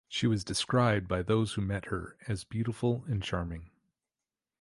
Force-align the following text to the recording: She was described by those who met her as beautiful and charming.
She 0.07 0.25
was 0.25 0.43
described 0.43 1.07
by 1.07 1.21
those 1.21 1.53
who 1.53 1.61
met 1.61 1.85
her 1.85 2.17
as 2.27 2.43
beautiful 2.43 3.03
and 3.07 3.21
charming. 3.21 3.69